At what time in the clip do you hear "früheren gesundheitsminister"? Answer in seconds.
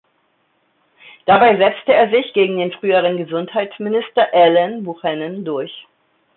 2.73-4.29